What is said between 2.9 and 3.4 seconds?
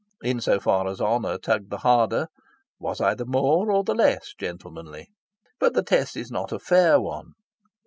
I the